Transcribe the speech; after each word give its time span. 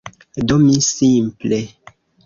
Do 0.51 0.57
mi 0.63 0.79
simple… 0.89 1.61